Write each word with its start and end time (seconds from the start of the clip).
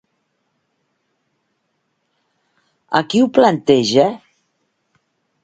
A 3.01 3.03
qui 3.11 3.23
ho 3.23 3.29
planteja? 3.37 4.09